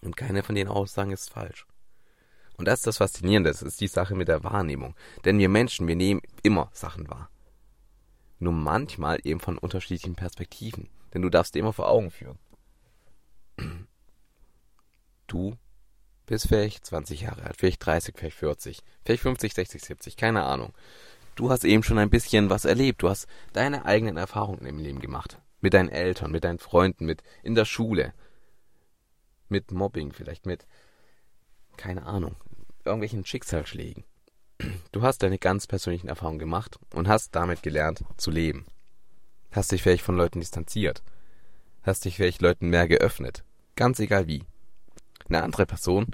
Und 0.00 0.16
keine 0.16 0.42
von 0.42 0.54
den 0.54 0.68
Aussagen 0.68 1.10
ist 1.10 1.30
falsch. 1.30 1.66
Und 2.56 2.68
das 2.68 2.80
ist 2.80 2.86
das 2.86 2.98
Faszinierende, 2.98 3.50
das 3.50 3.62
ist 3.62 3.80
die 3.80 3.88
Sache 3.88 4.14
mit 4.14 4.28
der 4.28 4.44
Wahrnehmung. 4.44 4.94
Denn 5.24 5.38
wir 5.38 5.48
Menschen, 5.48 5.88
wir 5.88 5.96
nehmen 5.96 6.20
immer 6.42 6.70
Sachen 6.72 7.08
wahr. 7.08 7.30
Nur 8.38 8.52
manchmal 8.52 9.18
eben 9.24 9.40
von 9.40 9.58
unterschiedlichen 9.58 10.14
Perspektiven. 10.14 10.88
Denn 11.12 11.22
du 11.22 11.30
darfst 11.30 11.54
dir 11.54 11.60
immer 11.60 11.72
vor 11.72 11.88
Augen 11.88 12.10
führen. 12.10 12.38
Du 15.26 15.56
bist 16.26 16.48
vielleicht 16.48 16.86
20 16.86 17.22
Jahre 17.22 17.42
alt, 17.42 17.56
vielleicht 17.56 17.84
30, 17.84 18.14
vielleicht 18.16 18.36
40, 18.36 18.80
vielleicht 19.04 19.22
50, 19.22 19.54
60, 19.54 19.82
70, 19.82 20.16
keine 20.16 20.44
Ahnung. 20.44 20.72
Du 21.34 21.50
hast 21.50 21.64
eben 21.64 21.82
schon 21.82 21.98
ein 21.98 22.10
bisschen 22.10 22.50
was 22.50 22.64
erlebt. 22.64 23.02
Du 23.02 23.08
hast 23.08 23.26
deine 23.52 23.84
eigenen 23.84 24.16
Erfahrungen 24.16 24.66
im 24.66 24.78
Leben 24.78 25.00
gemacht. 25.00 25.38
Mit 25.60 25.74
deinen 25.74 25.88
Eltern, 25.88 26.30
mit 26.30 26.44
deinen 26.44 26.58
Freunden, 26.58 27.06
mit 27.06 27.22
in 27.42 27.54
der 27.54 27.64
Schule. 27.64 28.14
Mit 29.48 29.72
Mobbing 29.72 30.12
vielleicht, 30.12 30.46
mit, 30.46 30.66
keine 31.76 32.06
Ahnung, 32.06 32.36
irgendwelchen 32.84 33.24
Schicksalsschlägen. 33.24 34.04
Du 34.92 35.02
hast 35.02 35.22
deine 35.22 35.38
ganz 35.38 35.66
persönlichen 35.66 36.08
Erfahrungen 36.08 36.38
gemacht 36.38 36.78
und 36.94 37.08
hast 37.08 37.34
damit 37.34 37.62
gelernt 37.62 38.04
zu 38.16 38.30
leben. 38.30 38.66
Hast 39.50 39.72
dich 39.72 39.82
vielleicht 39.82 40.04
von 40.04 40.16
Leuten 40.16 40.40
distanziert. 40.40 41.02
Hast 41.82 42.04
dich 42.04 42.16
vielleicht 42.16 42.40
Leuten 42.40 42.70
mehr 42.70 42.88
geöffnet. 42.88 43.44
Ganz 43.76 43.98
egal 43.98 44.26
wie. 44.26 44.44
Eine 45.28 45.42
andere 45.42 45.66
Person 45.66 46.06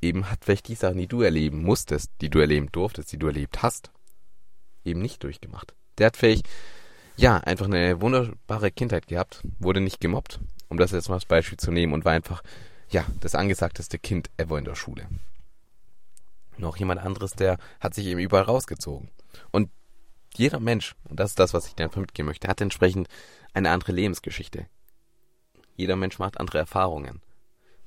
eben 0.00 0.30
hat 0.30 0.44
vielleicht 0.44 0.68
die 0.68 0.74
Sachen, 0.74 0.98
die 0.98 1.06
du 1.06 1.22
erleben 1.22 1.62
musstest, 1.62 2.10
die 2.20 2.30
du 2.30 2.38
erleben 2.38 2.70
durftest, 2.72 3.12
die 3.12 3.18
du 3.18 3.26
erlebt 3.26 3.62
hast, 3.62 3.90
eben 4.84 5.00
nicht 5.00 5.22
durchgemacht. 5.22 5.74
Der 5.98 6.06
hat 6.06 6.16
vielleicht, 6.16 6.48
ja, 7.16 7.38
einfach 7.38 7.66
eine 7.66 8.00
wunderbare 8.00 8.70
Kindheit 8.70 9.06
gehabt, 9.06 9.42
wurde 9.58 9.80
nicht 9.80 10.00
gemobbt, 10.00 10.40
um 10.68 10.76
das 10.76 10.92
jetzt 10.92 11.08
mal 11.08 11.16
als 11.16 11.24
Beispiel 11.24 11.58
zu 11.58 11.70
nehmen, 11.70 11.92
und 11.92 12.04
war 12.04 12.12
einfach, 12.12 12.42
ja, 12.90 13.04
das 13.20 13.34
angesagteste 13.34 13.98
Kind 13.98 14.30
ever 14.36 14.58
in 14.58 14.64
der 14.64 14.74
Schule. 14.74 15.08
Noch 16.58 16.76
jemand 16.76 17.00
anderes, 17.00 17.32
der 17.32 17.58
hat 17.80 17.94
sich 17.94 18.06
eben 18.06 18.20
überall 18.20 18.44
rausgezogen. 18.44 19.10
Und 19.50 19.70
jeder 20.34 20.60
Mensch, 20.60 20.94
und 21.08 21.18
das 21.18 21.30
ist 21.30 21.38
das, 21.38 21.54
was 21.54 21.66
ich 21.66 21.74
dir 21.74 21.84
einfach 21.84 22.00
mitgeben 22.00 22.26
möchte, 22.26 22.48
hat 22.48 22.60
entsprechend 22.60 23.08
eine 23.54 23.70
andere 23.70 23.92
Lebensgeschichte. 23.92 24.66
Jeder 25.74 25.96
Mensch 25.96 26.18
macht 26.18 26.38
andere 26.38 26.58
Erfahrungen. 26.58 27.20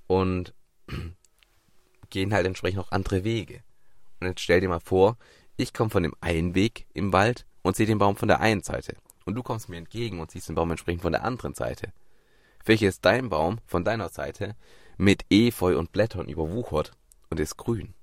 Und 0.10 0.56
gehen 2.10 2.34
halt 2.34 2.48
entsprechend 2.48 2.80
auch 2.80 2.92
andere 2.92 3.24
Wege. 3.24 3.62
Und 4.20 4.28
jetzt 4.28 4.42
stell 4.42 4.60
dir 4.60 4.70
mal 4.70 4.80
vor, 4.80 5.18
ich 5.56 5.72
komme 5.72 5.92
von 5.92 6.02
dem 6.02 6.16
einen 6.20 6.56
Weg 6.56 6.88
im 6.94 7.14
Wald 7.14 7.46
und 7.62 7.76
sehe 7.76 7.86
den 7.86 8.00
Baum 8.00 8.16
von 8.16 8.28
der 8.28 8.40
einen 8.40 8.64
Seite. 8.64 8.98
Und 9.26 9.36
du 9.36 9.44
kommst 9.44 9.70
mir 9.70 9.78
entgegen 9.78 10.20
und 10.20 10.32
siehst 10.32 10.50
den 10.50 10.56
Baum 10.56 10.72
entsprechend 10.72 11.04
von 11.04 11.12
der 11.12 11.24
anderen 11.24 11.54
Seite. 11.54 11.94
Welcher 12.66 12.88
ist 12.88 13.06
dein 13.06 13.30
Baum 13.30 13.60
von 13.68 13.84
deiner 13.84 14.10
Seite 14.10 14.56
mit 14.98 15.26
Efeu 15.30 15.78
und 15.78 15.92
Blättern 15.92 16.28
überwuchert 16.28 16.94
und 17.30 17.40
ist 17.40 17.58
grün? 17.58 17.94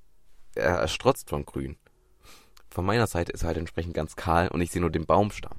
Er 0.55 0.87
strotzt 0.87 1.29
von 1.29 1.45
grün. 1.45 1.77
Von 2.71 2.87
meiner 2.87 3.09
Seite 3.09 3.33
ist 3.33 3.43
er 3.43 3.49
halt 3.49 3.59
entsprechend 3.59 3.95
ganz 3.95 4.15
kahl 4.15 4.49
und 4.49 4.61
ich 4.61 4.71
sehe 4.71 4.81
nur 4.81 4.91
den 4.91 5.07
Baumstamm. 5.07 5.59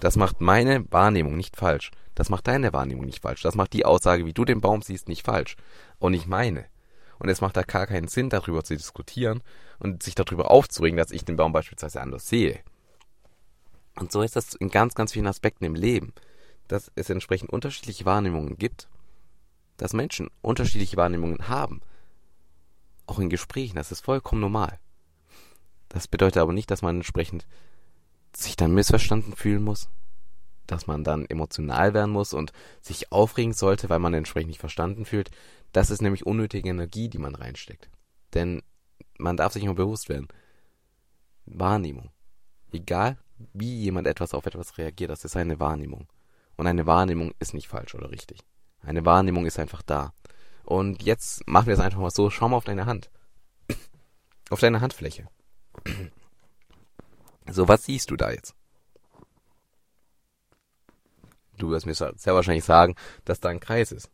Das 0.00 0.16
macht 0.16 0.40
meine 0.40 0.84
Wahrnehmung 0.90 1.36
nicht 1.36 1.56
falsch. 1.56 1.90
Das 2.14 2.28
macht 2.28 2.46
deine 2.46 2.72
Wahrnehmung 2.72 3.04
nicht 3.04 3.22
falsch. 3.22 3.42
Das 3.42 3.54
macht 3.54 3.72
die 3.72 3.84
Aussage, 3.84 4.26
wie 4.26 4.32
du 4.32 4.44
den 4.44 4.60
Baum 4.60 4.82
siehst, 4.82 5.08
nicht 5.08 5.24
falsch. 5.24 5.56
Und 5.98 6.12
nicht 6.12 6.26
meine. 6.26 6.66
Und 7.18 7.28
es 7.28 7.40
macht 7.40 7.56
da 7.56 7.62
gar 7.62 7.86
keinen 7.86 8.08
Sinn, 8.08 8.30
darüber 8.30 8.62
zu 8.62 8.76
diskutieren 8.76 9.42
und 9.78 10.02
sich 10.02 10.14
darüber 10.14 10.50
aufzuregen, 10.50 10.96
dass 10.96 11.10
ich 11.10 11.24
den 11.24 11.36
Baum 11.36 11.52
beispielsweise 11.52 12.00
anders 12.00 12.28
sehe. 12.28 12.60
Und 13.96 14.12
so 14.12 14.22
ist 14.22 14.36
das 14.36 14.54
in 14.54 14.70
ganz, 14.70 14.94
ganz 14.94 15.12
vielen 15.12 15.26
Aspekten 15.26 15.64
im 15.64 15.74
Leben, 15.74 16.12
dass 16.68 16.92
es 16.94 17.10
entsprechend 17.10 17.50
unterschiedliche 17.50 18.04
Wahrnehmungen 18.04 18.56
gibt, 18.56 18.88
dass 19.76 19.92
Menschen 19.92 20.28
unterschiedliche 20.42 20.96
Wahrnehmungen 20.96 21.48
haben 21.48 21.82
auch 23.08 23.18
in 23.18 23.30
Gesprächen, 23.30 23.76
das 23.76 23.90
ist 23.90 24.04
vollkommen 24.04 24.40
normal. 24.40 24.78
Das 25.88 26.08
bedeutet 26.08 26.38
aber 26.38 26.52
nicht, 26.52 26.70
dass 26.70 26.82
man 26.82 26.96
entsprechend 26.96 27.46
sich 28.34 28.56
dann 28.56 28.72
missverstanden 28.72 29.34
fühlen 29.34 29.62
muss, 29.62 29.88
dass 30.66 30.86
man 30.86 31.04
dann 31.04 31.26
emotional 31.26 31.94
werden 31.94 32.10
muss 32.10 32.34
und 32.34 32.52
sich 32.80 33.10
aufregen 33.10 33.52
sollte, 33.52 33.88
weil 33.88 33.98
man 33.98 34.14
entsprechend 34.14 34.48
nicht 34.48 34.60
verstanden 34.60 35.04
fühlt. 35.04 35.30
Das 35.72 35.90
ist 35.90 36.02
nämlich 36.02 36.26
unnötige 36.26 36.68
Energie, 36.68 37.08
die 37.08 37.18
man 37.18 37.34
reinsteckt. 37.34 37.88
Denn 38.34 38.62
man 39.18 39.36
darf 39.36 39.52
sich 39.52 39.64
immer 39.64 39.74
bewusst 39.74 40.08
werden. 40.08 40.28
Wahrnehmung. 41.46 42.10
Egal, 42.72 43.16
wie 43.52 43.74
jemand 43.76 44.06
etwas 44.06 44.34
auf 44.34 44.46
etwas 44.46 44.78
reagiert, 44.78 45.10
das 45.10 45.24
ist 45.24 45.36
eine 45.36 45.58
Wahrnehmung. 45.58 46.06
Und 46.56 46.66
eine 46.66 46.86
Wahrnehmung 46.86 47.32
ist 47.38 47.54
nicht 47.54 47.68
falsch 47.68 47.94
oder 47.94 48.10
richtig. 48.10 48.40
Eine 48.82 49.04
Wahrnehmung 49.04 49.46
ist 49.46 49.58
einfach 49.58 49.82
da. 49.82 50.12
Und 50.64 51.02
jetzt 51.02 51.46
machen 51.46 51.66
wir 51.66 51.74
es 51.74 51.80
einfach 51.80 52.00
mal 52.00 52.10
so. 52.10 52.30
Schau 52.30 52.48
mal 52.48 52.56
auf 52.56 52.64
deine 52.64 52.86
Hand. 52.86 53.10
Auf 54.50 54.60
deine 54.60 54.80
Handfläche. 54.80 55.28
So, 57.50 57.68
was 57.68 57.84
siehst 57.84 58.10
du 58.10 58.16
da 58.16 58.30
jetzt? 58.30 58.54
Du 61.56 61.70
wirst 61.70 61.86
mir 61.86 61.94
sehr 61.94 62.34
wahrscheinlich 62.34 62.64
sagen, 62.64 62.94
dass 63.24 63.40
da 63.40 63.48
ein 63.48 63.60
Kreis 63.60 63.92
ist. 63.92 64.10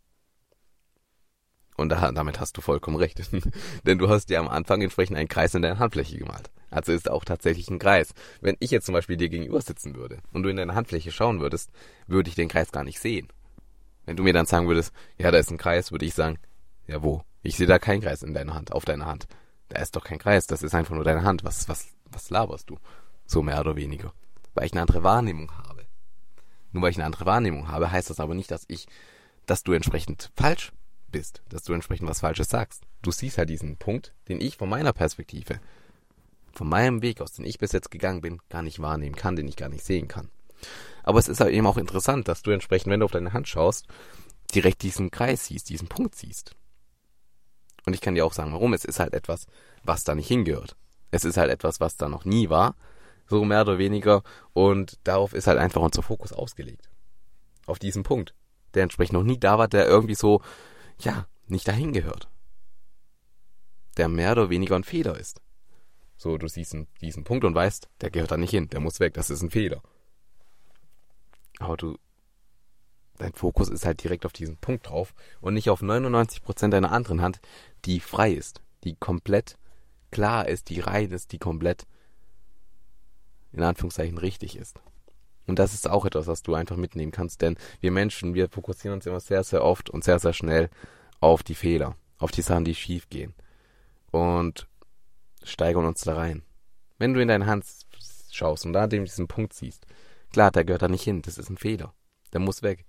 Und 1.77 1.89
da, 1.89 2.13
damit 2.13 2.41
hast 2.41 2.57
du 2.57 2.61
vollkommen 2.61 2.97
recht. 2.97 3.21
Denn 3.87 3.99
du 3.99 4.09
hast 4.09 4.31
ja 4.31 4.41
am 4.41 4.49
Anfang 4.49 4.81
entsprechend 4.81 5.17
einen 5.17 5.29
Kreis 5.29 5.55
in 5.55 5.63
deiner 5.63 5.79
Handfläche 5.79 6.19
gemalt. 6.19 6.51
Also 6.71 6.93
ist 6.93 7.11
auch 7.11 7.25
tatsächlich 7.25 7.69
ein 7.69 7.79
Kreis. 7.79 8.15
Wenn 8.41 8.57
ich 8.61 8.71
jetzt 8.71 8.87
zum 8.87 8.95
Beispiel 8.95 9.17
dir 9.17 9.29
gegenüber 9.29 9.61
sitzen 9.61 9.95
würde 9.95 10.19
und 10.33 10.43
du 10.43 10.49
in 10.49 10.57
deine 10.57 10.75
Handfläche 10.75 11.13
schauen 11.13 11.41
würdest, 11.41 11.71
würde 12.07 12.29
ich 12.29 12.37
den 12.37 12.49
Kreis 12.49 12.73
gar 12.73 12.85
nicht 12.85 13.01
sehen. 13.01 13.29
Wenn 14.07 14.17
du 14.17 14.23
mir 14.23 14.33
dann 14.33 14.47
sagen 14.47 14.69
würdest, 14.69 14.93
ja, 15.19 15.31
da 15.31 15.39
ist 15.39 15.51
ein 15.51 15.59
Kreis, 15.59 15.93
würde 15.93 16.05
ich 16.05 16.15
sagen, 16.15 16.39
ja, 16.87 17.03
wo? 17.03 17.23
Ich 17.43 17.57
sehe 17.57 17.67
da 17.67 17.79
keinen 17.79 18.03
Kreis 18.03 18.23
in 18.23 18.35
deiner 18.35 18.55
Hand, 18.55 18.73
auf 18.73 18.85
deiner 18.85 19.07
Hand. 19.07 19.27
Da 19.69 19.81
ist 19.81 19.97
doch 19.97 20.05
kein 20.05 20.19
Kreis, 20.19 20.47
das 20.47 20.63
ist 20.63 20.75
einfach 20.75 20.95
nur 20.95 21.05
deine 21.05 21.23
Hand. 21.23 21.45
Was, 21.45 21.69
was, 21.69 21.89
was 22.11 22.31
laberst 22.31 22.71
du? 22.71 22.79
So 23.27 23.43
mehr 23.43 23.61
oder 23.61 23.77
weniger. 23.77 24.13
Weil 24.55 24.67
ich 24.67 24.73
eine 24.73 24.83
andere 24.83 25.03
Wahrnehmung 25.03 25.51
habe. 25.57 25.87
Nur 26.73 26.83
weil 26.83 26.91
ich 26.91 26.97
eine 26.97 27.07
andere 27.07 27.27
Wahrnehmung 27.27 27.69
habe, 27.69 27.91
heißt 27.91 28.11
das 28.11 28.21
aber 28.21 28.35
nicht, 28.35 28.51
dass 28.51 28.65
ich, 28.69 28.87
dass 29.47 29.63
du 29.63 29.73
entsprechend 29.73 30.31
falsch 30.37 30.73
bist, 31.11 31.43
dass 31.49 31.63
du 31.63 31.73
entsprechend 31.73 32.09
was 32.09 32.21
Falsches 32.21 32.49
sagst. 32.49 32.83
Du 33.03 33.13
siehst 33.13 33.39
halt 33.39 33.49
diesen 33.49 33.77
Punkt, 33.77 34.13
den 34.29 34.41
ich 34.41 34.57
von 34.57 34.69
meiner 34.69 34.93
Perspektive, 34.93 35.61
von 36.53 36.69
meinem 36.69 37.03
Weg 37.03 37.21
aus, 37.21 37.33
den 37.33 37.45
ich 37.45 37.59
bis 37.59 37.73
jetzt 37.73 37.91
gegangen 37.91 38.21
bin, 38.21 38.41
gar 38.49 38.63
nicht 38.63 38.81
wahrnehmen 38.81 39.17
kann, 39.17 39.37
den 39.37 39.49
ich 39.49 39.57
gar 39.57 39.69
nicht 39.69 39.85
sehen 39.85 40.09
kann. 40.09 40.31
Aber 41.03 41.19
es 41.19 41.29
ist 41.29 41.41
halt 41.41 41.53
eben 41.53 41.67
auch 41.67 41.77
interessant, 41.77 42.29
dass 42.29 42.43
du 42.43 42.51
entsprechend, 42.51 42.91
wenn 42.91 43.01
du 43.01 43.05
auf 43.05 43.13
deine 43.13 43.33
Hand 43.33 43.49
schaust, 43.49 43.87
direkt 44.55 44.83
diesen 44.83 45.11
Kreis 45.11 45.47
siehst, 45.47 45.69
diesen 45.69 45.89
Punkt 45.89 46.15
siehst. 46.15 46.57
Und 47.87 47.93
ich 47.93 48.01
kann 48.01 48.15
dir 48.15 48.25
auch 48.25 48.33
sagen, 48.33 48.53
warum. 48.53 48.73
Es 48.73 48.85
ist 48.85 48.99
halt 48.99 49.13
etwas, 49.13 49.47
was 49.83 50.05
da 50.05 50.15
nicht 50.15 50.29
hingehört. 50.29 50.77
Es 51.11 51.25
ist 51.25 51.37
halt 51.37 51.51
etwas, 51.51 51.81
was 51.81 51.97
da 51.97 52.09
noch 52.09 52.25
nie 52.25 52.49
war, 52.49 52.75
so 53.27 53.45
mehr 53.45 53.63
oder 53.63 53.79
weniger. 53.79 54.23
Und 54.53 54.99
darauf 55.05 55.33
ist 55.35 55.47
halt 55.47 55.59
einfach 55.59 55.83
unser 55.83 56.03
Fokus 56.03 56.33
ausgelegt. 56.33 56.89
Auf 57.67 57.79
diesen 57.79 58.03
Punkt, 58.03 58.35
der 58.75 58.83
entsprechend 58.83 59.15
noch 59.15 59.23
nie 59.23 59.39
da 59.39 59.59
war, 59.59 59.69
der 59.69 59.87
irgendwie 59.87 60.15
so 60.15 60.43
ja, 60.99 61.27
nicht 61.47 61.67
dahin 61.69 61.93
gehört. 61.93 62.29
Der 63.97 64.09
mehr 64.09 64.33
oder 64.33 64.51
weniger 64.51 64.77
ein 64.77 64.85
Fehler 64.85 65.19
ist. 65.19 65.41
So, 66.17 66.39
du 66.39 66.49
siehst 66.49 66.77
diesen 67.01 67.25
Punkt 67.25 67.45
und 67.45 67.55
weißt, 67.55 67.89
der 68.01 68.11
gehört 68.11 68.31
da 68.31 68.37
nicht 68.37 68.51
hin, 68.51 68.69
der 68.69 68.81
muss 68.81 69.01
weg, 69.01 69.15
das 69.15 69.31
ist 69.31 69.43
ein 69.43 69.51
Fehler. 69.51 69.83
Aber 71.59 71.77
du, 71.77 71.99
dein 73.19 73.33
Fokus 73.33 73.69
ist 73.69 73.85
halt 73.85 74.03
direkt 74.03 74.27
auf 74.27 74.33
diesen 74.33 74.57
Punkt 74.57 74.89
drauf 74.89 75.15
und 75.41 75.55
nicht 75.55 75.71
auf 75.71 75.83
99% 75.83 76.69
deiner 76.69 76.93
anderen 76.93 77.21
Hand, 77.21 77.41
die 77.85 78.01
frei 78.01 78.33
ist, 78.33 78.63
die 78.85 78.97
komplett 78.97 79.59
klar 80.11 80.49
ist, 80.49 80.71
die 80.71 80.81
rein 80.81 81.11
ist, 81.11 81.33
die 81.33 81.39
komplett 81.39 81.87
in 83.55 83.63
Anführungszeichen 83.63 84.19
richtig 84.19 84.57
ist. 84.57 84.81
Und 85.47 85.59
das 85.59 85.75
ist 85.75 85.89
auch 85.89 86.05
etwas, 86.05 86.27
was 86.27 86.43
du 86.43 86.55
einfach 86.55 86.77
mitnehmen 86.77 87.13
kannst, 87.13 87.43
denn 87.43 87.57
wir 87.81 87.91
Menschen, 87.91 88.35
wir 88.35 88.49
fokussieren 88.49 88.97
uns 88.97 89.07
immer 89.07 89.21
sehr, 89.21 89.45
sehr 89.45 89.63
oft 89.63 89.91
und 89.91 90.03
sehr, 90.05 90.19
sehr 90.19 90.33
schnell 90.33 90.71
auf 91.21 91.43
die 91.43 91.55
Fehler, 91.55 91.97
auf 92.19 92.31
die 92.31 92.43
Sachen, 92.43 92.65
die 92.65 92.75
schief 92.75 93.09
gehen 93.11 93.35
und 94.11 94.67
steigern 95.43 95.85
uns 95.85 96.01
da 96.03 96.15
rein. 96.15 96.43
Wenn 96.99 97.13
du 97.13 97.21
in 97.21 97.29
deine 97.29 97.47
Hand 97.47 97.67
schaust 98.31 98.65
und 98.65 98.73
da 98.73 98.87
diesen 98.87 99.29
Punkt 99.29 99.53
siehst, 99.53 99.87
klar, 100.33 100.51
der 100.51 100.65
gehört 100.65 100.83
da 100.83 100.89
nicht 100.89 101.05
hin, 101.05 101.23
das 101.23 101.39
ist 101.39 101.51
ein 101.51 101.59
Fehler, 101.59 101.93
der 102.33 102.41
muss 102.41 102.63
weg. 102.63 102.87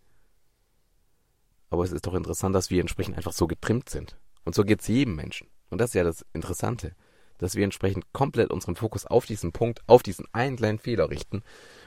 Aber 1.69 1.83
es 1.83 1.91
ist 1.91 2.07
doch 2.07 2.13
interessant, 2.13 2.55
dass 2.55 2.69
wir 2.69 2.79
entsprechend 2.79 3.17
einfach 3.17 3.33
so 3.33 3.47
getrimmt 3.47 3.89
sind. 3.89 4.17
Und 4.45 4.55
so 4.55 4.63
geht 4.63 4.81
es 4.81 4.87
jedem 4.87 5.15
Menschen. 5.15 5.49
Und 5.69 5.81
das 5.81 5.89
ist 5.89 5.95
ja 5.95 6.03
das 6.03 6.25
Interessante, 6.31 6.95
dass 7.37 7.55
wir 7.55 7.63
entsprechend 7.63 8.11
komplett 8.13 8.51
unseren 8.51 8.75
Fokus 8.75 9.05
auf 9.05 9.25
diesen 9.25 9.51
Punkt, 9.51 9.81
auf 9.87 10.03
diesen 10.03 10.25
einen 10.33 10.57
kleinen 10.57 10.79
Fehler 10.79 11.09
richten 11.09 11.43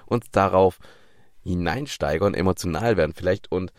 uns 0.08 0.30
darauf 0.30 0.78
hineinsteigern, 1.42 2.34
emotional 2.34 2.96
werden 2.96 3.14
vielleicht 3.14 3.50
und 3.52 3.72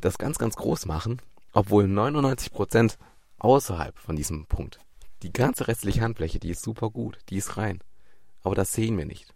das 0.00 0.18
ganz, 0.18 0.38
ganz 0.38 0.56
groß 0.56 0.86
machen, 0.86 1.20
obwohl 1.52 1.86
99 1.86 2.52
Prozent 2.52 2.98
außerhalb 3.38 3.98
von 3.98 4.16
diesem 4.16 4.46
Punkt. 4.46 4.78
Die 5.22 5.32
ganze 5.32 5.68
restliche 5.68 6.00
Handfläche, 6.00 6.38
die 6.38 6.50
ist 6.50 6.62
super 6.62 6.90
gut, 6.90 7.18
die 7.28 7.36
ist 7.36 7.56
rein. 7.56 7.80
Aber 8.42 8.54
das 8.54 8.72
sehen 8.72 8.96
wir 8.96 9.06
nicht. 9.06 9.34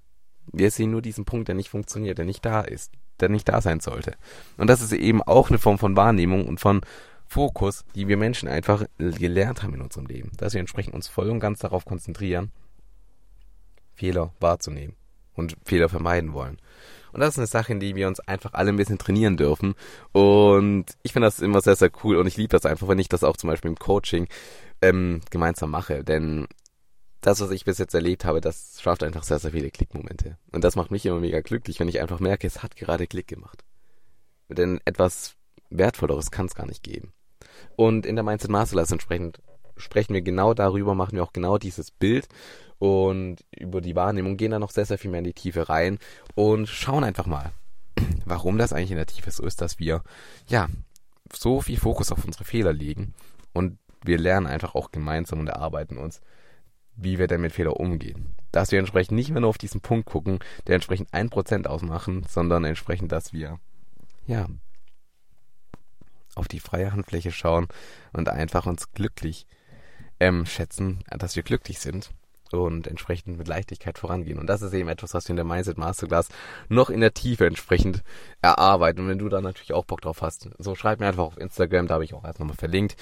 Wir 0.53 0.71
sehen 0.71 0.91
nur 0.91 1.03
diesen 1.03 1.25
Punkt, 1.25 1.49
der 1.49 1.55
nicht 1.55 1.69
funktioniert, 1.69 2.19
der 2.19 2.25
nicht 2.25 2.45
da 2.45 2.61
ist, 2.61 2.93
der 3.21 3.29
nicht 3.29 3.49
da 3.49 3.61
sein 3.61 3.81
sollte. 3.81 4.15
Und 4.57 4.69
das 4.69 4.81
ist 4.81 4.93
eben 4.93 5.23
auch 5.23 5.49
eine 5.49 5.59
Form 5.59 5.79
von 5.79 5.97
Wahrnehmung 5.97 6.47
und 6.47 6.61
von 6.61 6.81
Fokus, 7.33 7.87
die 7.95 8.09
wir 8.09 8.19
Menschen 8.19 8.47
einfach 8.47 8.85
gelernt 8.99 9.63
haben 9.63 9.73
in 9.73 9.81
unserem 9.81 10.05
Leben. 10.05 10.33
Dass 10.37 10.53
wir 10.53 10.61
entsprechend 10.61 10.95
uns 10.95 11.09
voll 11.09 11.31
und 11.31 11.41
ganz 11.41 11.61
darauf 11.61 11.87
konzentrieren, 11.87 12.53
Fehler 13.95 14.35
wahrzunehmen 14.39 14.97
und 15.33 15.57
Fehler 15.65 15.89
vermeiden 15.89 16.35
wollen. 16.35 16.59
Und 17.13 17.21
das 17.21 17.31
ist 17.31 17.39
eine 17.39 17.47
Sache, 17.47 17.73
in 17.73 17.81
die 17.81 17.97
wir 17.97 18.07
uns 18.07 18.21
einfach 18.21 18.53
alle 18.53 18.69
ein 18.69 18.77
bisschen 18.77 18.99
trainieren 18.99 19.39
dürfen. 19.39 19.75
Und 20.13 20.85
ich 21.03 21.15
finde 21.15 21.27
das 21.27 21.41
immer 21.41 21.63
sehr, 21.63 21.75
sehr 21.75 21.91
cool 22.05 22.17
und 22.17 22.27
ich 22.27 22.37
liebe 22.37 22.51
das 22.51 22.67
einfach, 22.67 22.87
wenn 22.87 22.99
ich 22.99 23.09
das 23.09 23.25
auch 23.25 23.39
zum 23.39 23.49
Beispiel 23.49 23.71
im 23.71 23.79
Coaching 23.79 24.29
ähm, 24.83 25.23
gemeinsam 25.31 25.71
mache. 25.71 26.05
Denn 26.05 26.47
das, 27.23 27.41
was 27.41 27.51
ich 27.51 27.65
bis 27.65 27.79
jetzt 27.79 27.95
erlebt 27.95 28.27
habe, 28.27 28.43
das 28.43 28.83
schafft 28.83 29.03
einfach 29.03 29.23
sehr, 29.23 29.39
sehr 29.39 29.53
viele 29.53 29.71
Klickmomente. 29.71 30.37
Und 30.51 30.65
das 30.65 30.77
macht 30.77 30.91
mich 30.91 31.07
immer 31.07 31.21
mega 31.21 31.41
glücklich, 31.41 31.81
wenn 31.81 31.89
ich 31.89 32.03
einfach 32.03 32.21
merke, 32.21 32.47
es 32.47 32.63
hat 32.63 32.77
gerade 32.77 33.07
Klick 33.07 33.29
gemacht. 33.29 33.65
Denn 34.51 34.81
etwas 34.85 35.35
Wertvolleres 35.71 36.31
kann 36.31 36.45
es 36.45 36.55
gar 36.55 36.67
nicht 36.67 36.83
geben. 36.83 37.15
Und 37.77 38.07
in 38.07 38.17
der 38.17 38.25
Mindset 38.25 38.51
Masterclass 38.51 38.93
entsprechend 38.93 39.41
sprechen 39.77 40.15
wir 40.15 40.23
genau 40.23 40.55
darüber, 40.55 40.95
machen 40.95 41.17
wir 41.17 41.23
auch 41.23 41.33
genau 41.33 41.59
dieses 41.59 41.91
Bild 41.91 42.29
und 42.79 43.45
über 43.57 43.81
die 43.81 43.97
Wahrnehmung 43.97 44.37
gehen 44.37 44.51
da 44.51 44.59
noch 44.59 44.71
sehr, 44.71 44.87
sehr 44.87 44.99
viel 44.99 45.11
mehr 45.11 45.19
in 45.19 45.25
die 45.25 45.35
Tiefe 45.35 45.69
rein 45.69 45.99
und 46.35 46.69
schauen 46.69 47.05
einfach 47.05 47.27
mal, 47.27 47.53
warum 48.25 48.59
das 48.59 48.73
eigentlich 48.73 48.91
in 48.91 48.97
der 48.97 49.07
Tiefe 49.07 49.31
so 49.31 49.45
ist, 49.45 49.61
dass 49.61 49.79
wir, 49.79 50.03
ja, 50.49 50.69
so 51.33 51.61
viel 51.61 51.79
Fokus 51.79 52.13
auf 52.13 52.25
unsere 52.25 52.45
Fehler 52.45 52.73
legen 52.73 53.15
und 53.53 53.79
wir 54.05 54.19
lernen 54.19 54.47
einfach 54.47 54.75
auch 54.75 54.91
gemeinsam 54.91 55.41
und 55.41 55.49
erarbeiten 55.49 55.97
uns, 55.97 56.21
wie 56.97 57.19
wir 57.19 57.27
denn 57.27 57.41
mit 57.41 57.53
Fehlern 57.53 57.75
umgehen. 57.75 58.35
Dass 58.51 58.71
wir 58.71 58.79
entsprechend 58.79 59.17
nicht 59.17 59.31
mehr 59.31 59.41
nur 59.41 59.51
auf 59.51 59.59
diesen 59.59 59.81
Punkt 59.81 60.07
gucken, 60.07 60.41
der 60.67 60.75
entsprechend 60.75 61.15
ein 61.15 61.31
Prozent 61.31 61.67
ausmachen, 61.67 62.27
sondern 62.29 62.65
entsprechend, 62.65 63.13
dass 63.13 63.33
wir, 63.33 63.61
ja, 64.27 64.47
auf 66.35 66.49
die 66.49 66.61
freie 66.61 66.93
Handfläche 66.93 67.33
schauen 67.33 67.69
und 68.13 68.29
einfach 68.29 68.67
uns 68.67 68.93
glücklich 68.93 69.47
ähm, 70.21 70.47
schätzen, 70.47 71.05
dass 71.11 71.37
wir 71.37 71.43
glücklich 71.43 71.79
sind 71.81 72.11
und 72.53 72.87
entsprechend 72.87 73.39
mit 73.39 73.49
Leichtigkeit 73.49 73.99
vorangehen. 73.99 74.39
Und 74.39 74.47
das 74.47 74.63
ist 74.63 74.73
eben 74.73 74.89
etwas, 74.89 75.15
was 75.15 75.27
wir 75.27 75.31
in 75.31 75.37
der 75.37 75.45
Mindset 75.45 75.79
Masterclass 75.79 76.29
noch 76.69 76.91
in 76.91 77.01
der 77.01 77.15
Tiefe 77.15 77.47
entsprechend 77.47 78.03
erarbeiten. 78.41 79.01
Und 79.01 79.09
wenn 79.09 79.19
du 79.19 79.29
da 79.29 79.41
natürlich 79.41 79.73
auch 79.73 79.85
Bock 79.85 80.01
drauf 80.03 80.23
hast, 80.23 80.49
so 80.59 80.75
schreib 80.75 81.01
mir 81.01 81.07
einfach 81.07 81.25
auf 81.25 81.39
Instagram, 81.39 81.87
da 81.87 81.95
habe 81.95 82.05
ich 82.05 82.15
auch 82.15 82.25
erst 82.25 82.41
nochmal 82.41 82.57
verlinkt. 82.57 82.97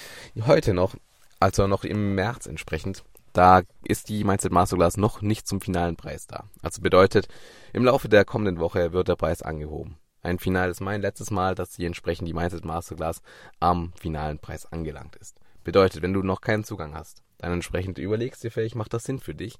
Heute 0.45 0.73
noch, 0.73 0.95
also 1.39 1.67
noch 1.67 1.83
im 1.83 2.15
März 2.15 2.45
entsprechend, 2.45 3.03
da 3.33 3.61
ist 3.83 4.09
die 4.09 4.23
Mindset 4.23 4.51
Masterclass 4.51 4.97
noch 4.97 5.21
nicht 5.21 5.47
zum 5.47 5.61
finalen 5.61 5.95
Preis 5.95 6.27
da. 6.27 6.45
Also 6.61 6.81
bedeutet, 6.81 7.27
im 7.73 7.85
Laufe 7.85 8.09
der 8.09 8.25
kommenden 8.25 8.59
Woche 8.59 8.93
wird 8.93 9.07
der 9.07 9.15
Preis 9.15 9.41
angehoben. 9.41 9.97
Ein 10.21 10.39
Final 10.39 10.69
ist 10.69 10.81
mein 10.81 11.01
letztes 11.01 11.31
Mal, 11.31 11.55
dass 11.55 11.71
die 11.71 11.85
entsprechend 11.85 12.27
die 12.27 12.33
Mindset 12.33 12.65
Masterclass 12.65 13.21
am 13.59 13.93
finalen 13.99 14.39
Preis 14.39 14.65
angelangt 14.71 15.15
ist. 15.15 15.37
Bedeutet, 15.63 16.01
wenn 16.01 16.13
du 16.13 16.21
noch 16.21 16.41
keinen 16.41 16.63
Zugang 16.63 16.93
hast, 16.93 17.23
dann 17.37 17.53
entsprechend 17.53 17.97
überlegst 17.97 18.43
dir 18.43 18.51
vielleicht, 18.51 18.75
macht 18.75 18.93
das 18.93 19.03
Sinn 19.03 19.19
für 19.19 19.35
dich. 19.35 19.57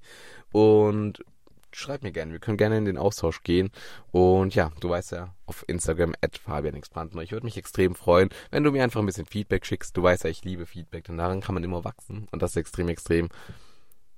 Und 0.52 1.24
schreib 1.72 2.02
mir 2.02 2.12
gerne, 2.12 2.32
wir 2.32 2.38
können 2.38 2.56
gerne 2.56 2.78
in 2.78 2.84
den 2.84 2.98
Austausch 2.98 3.42
gehen. 3.42 3.70
Und 4.10 4.54
ja, 4.54 4.70
du 4.80 4.90
weißt 4.90 5.12
ja, 5.12 5.34
auf 5.46 5.64
Instagram 5.66 6.14
at 6.20 6.38
fabianxbrandner. 6.38 7.22
Ich 7.22 7.32
würde 7.32 7.46
mich 7.46 7.56
extrem 7.56 7.94
freuen, 7.94 8.28
wenn 8.50 8.62
du 8.62 8.70
mir 8.70 8.84
einfach 8.84 9.00
ein 9.00 9.06
bisschen 9.06 9.26
Feedback 9.26 9.66
schickst. 9.66 9.96
Du 9.96 10.02
weißt 10.02 10.24
ja, 10.24 10.30
ich 10.30 10.44
liebe 10.44 10.66
Feedback, 10.66 11.04
denn 11.04 11.18
daran 11.18 11.40
kann 11.40 11.54
man 11.54 11.64
immer 11.64 11.84
wachsen. 11.84 12.28
Und 12.30 12.42
das 12.42 12.52
ist 12.52 12.56
extrem, 12.56 12.88
extrem, 12.88 13.28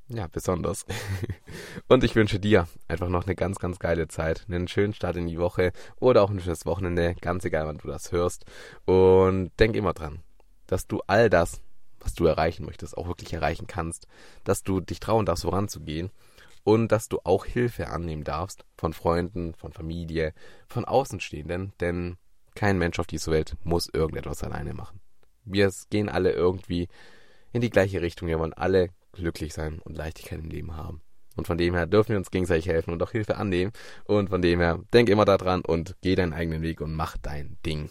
ja, 0.09 0.27
besonders. 0.27 0.85
und 1.89 2.05
ich 2.05 2.15
wünsche 2.15 2.39
dir 2.39 2.69
einfach 2.89 3.09
noch 3.09 3.25
eine 3.25 3.35
ganz, 3.35 3.59
ganz 3.59 3.79
geile 3.79 4.09
Zeit, 4.09 4.45
einen 4.49 4.69
schönen 4.69 4.95
Start 4.95 5.17
in 5.17 5.27
die 5.27 5.39
Woche 5.39 5.73
oder 5.99 6.23
auch 6.23 6.31
ein 6.31 6.41
schönes 6.41 6.67
Wochenende, 6.67 7.15
ganz 7.21 7.45
egal, 7.45 7.67
wann 7.67 7.79
du 7.79 7.89
das 7.89 8.13
hörst. 8.13 8.45
Und 8.85 9.51
denk 9.59 9.77
immer 9.77 9.95
dran, 9.95 10.23
dass 10.67 10.87
du 10.87 11.01
all 11.07 11.31
das, 11.31 11.61
was 12.01 12.15
du 12.15 12.27
erreichen 12.27 12.67
möchtest, 12.67 12.97
auch 12.97 13.09
wirklich 13.09 13.33
erreichen 13.33 13.67
kannst, 13.67 14.07
dass 14.45 14.63
du 14.63 14.81
dich 14.81 15.01
trauen 15.01 15.27
darfst, 15.27 15.45
voranzugehen 15.45 16.11
und 16.65 16.93
dass 16.93 17.09
du 17.09 17.21
auch 17.25 17.47
Hilfe 17.47 17.89
annehmen 17.89 18.25
darfst 18.25 18.65
von 18.77 18.93
Freunden, 18.93 19.55
von 19.55 19.73
Familie, 19.73 20.35
von 20.69 20.85
Außenstehenden, 20.85 21.73
denn 21.81 22.17
kein 22.55 22.79
Mensch 22.79 22.99
auf 22.99 23.07
dieser 23.07 23.33
Welt 23.33 23.57
muss 23.65 23.89
irgendetwas 23.93 24.45
alleine 24.45 24.75
machen. 24.75 25.01
Wir 25.45 25.73
gehen 25.91 26.09
alle 26.09 26.33
irgendwie 26.33 26.89
in 27.53 27.61
die 27.61 27.71
gleiche 27.71 28.01
Richtung. 28.01 28.29
Wir 28.29 28.39
wollen 28.39 28.55
alle 28.55 28.91
glücklich 29.15 29.55
sein 29.55 29.81
und 29.85 29.97
Leichtigkeit 29.97 30.41
im 30.41 30.51
Leben 30.51 30.77
haben. 30.77 31.03
Und 31.37 31.47
von 31.47 31.59
dem 31.59 31.75
her 31.75 31.87
dürfen 31.87 32.11
wir 32.11 32.19
uns 32.19 32.31
gegenseitig 32.31 32.69
helfen 32.69 32.93
und 32.93 33.03
auch 33.03 33.11
Hilfe 33.11 33.37
annehmen. 33.37 33.73
Und 34.05 34.31
von 34.31 34.41
dem 34.41 34.61
her, 34.61 34.81
denk 34.93 35.09
immer 35.09 35.25
daran 35.25 35.63
und 35.63 35.97
geh 36.01 36.15
deinen 36.15 36.33
eigenen 36.33 36.63
Weg 36.63 36.81
und 36.81 36.95
mach 36.95 37.17
dein 37.17 37.57
Ding. 37.67 37.91